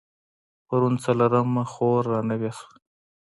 پرون 0.67 0.93
څلرمه 1.03 1.63
خور 1.71 2.01
رانوې 2.11 2.51
شوه. 2.57 2.67